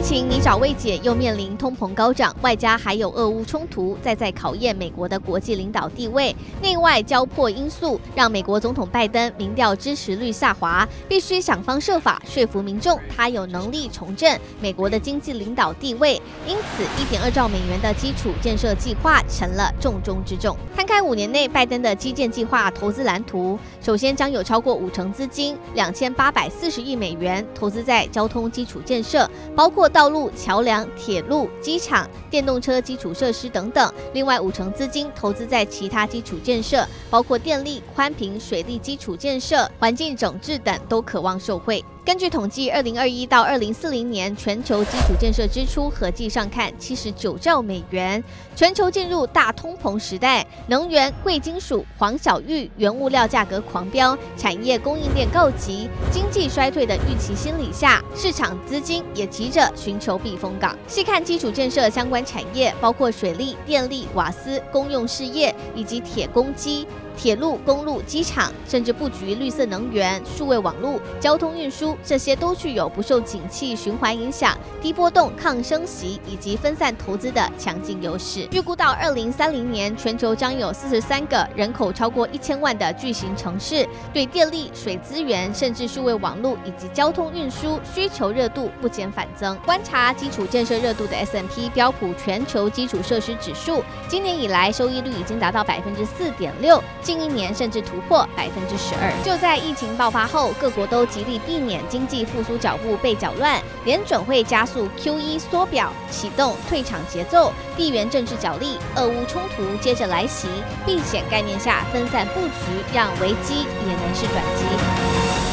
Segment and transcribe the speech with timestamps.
[0.00, 6.34] 疫情泥沼未解，又面临通膨高涨，外加还有俄乌冲突，再在考验美国的国际领导地位。
[6.62, 16.14] 内外交迫因素，让美国总统拜登民调支持率下滑，必须想方设法说服民众，他有能力重振美国的经济领导地位。
[16.46, 20.56] 因此，一点二兆美元的基础建设计划成了重中之重。
[20.74, 29.89] 摊开五年内拜登的基建计划投资蓝图，首先将有超过五成资金，两千八百四十亿美元投资在交通基础建设，包括。
[29.92, 41.84] 道路、桥梁、铁路、机场、电动车基础设施等等，另外五成资金投资在其他基础建设，包括电力、宽频、水利基础建设、环境整治等，都渴望受惠。
[42.02, 48.22] 根据统计，二零二一到二零四零年全球基础建设支出合计上看七十九兆美元。
[48.56, 60.76] 全球进入大通膨时代，能源、贵金属、黄小玉、原物料价格狂飙，产业供应链告急，经济衰退的预期心理下，市场资金也急着寻求避风港。
[60.88, 66.86] 细看基础建设相关产业，包括水利、电力、瓦斯、公用事业以及铁公鸡。
[67.16, 78.48] 铁路、公路、机场，甚至布局绿色能源、数位网络、交通运输，这些都具有不受景气循环影响、低波动、抗升息以及分散投资的强劲优势。
[78.52, 89.56] 预估到二零三零年，全球将有四十三个人口超过一千万的巨型城市，对电力、水资源，甚至数位网络以及交通运输需求热度不减反增。
[89.66, 96.82] 观察基础建设热度的 S M P 标普全球基础设施指数，今年以来收益率已经达到百分之四点六。
[97.10, 99.12] 近一年甚至突破百分之十二。
[99.24, 107.52] 就在疫情爆发后，各国都极力避免经济复苏脚步被搅乱，联准会加速 QE 缩表，启动退场节奏。
[107.76, 110.46] 地缘政治角力，俄乌冲突接着来袭，
[110.86, 115.49] 避险概念下分散布局，让危机也能是转机。